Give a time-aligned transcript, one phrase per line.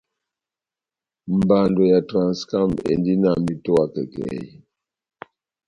[1.39, 4.41] Mbando ya Transcam endi na metowa kɛkɛhi.